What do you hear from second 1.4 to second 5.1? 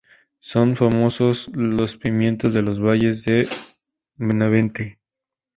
los pimientos de los valles de Benavente.